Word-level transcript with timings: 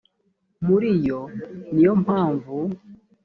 muri 0.65 0.89
yo 1.07 1.19
ni 1.71 1.81
yo 1.85 1.93
mpamvu 2.03 2.55